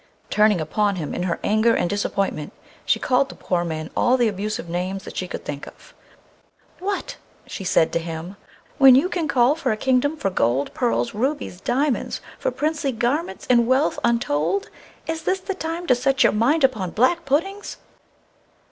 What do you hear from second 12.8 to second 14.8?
garments and wealth untold,